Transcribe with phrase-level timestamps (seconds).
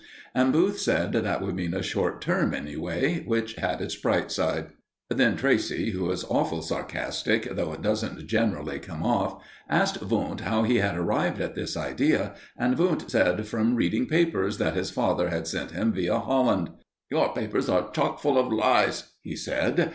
[0.33, 4.71] And Booth said that would mean a short term, anyway, which had its bright side.
[5.11, 10.63] Then Tracey, who is awful sarcastic, though it doesn't generally come off, asked Wundt how
[10.63, 15.29] he had arrived at this idea, and Wundt said from reading papers that his father
[15.29, 16.71] had sent him via Holland.
[17.11, 19.89] "Your papers are chockful of lies," he said.